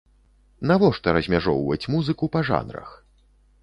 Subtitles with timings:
[0.71, 3.01] Навошта размяжоўваць музыку па жанрах.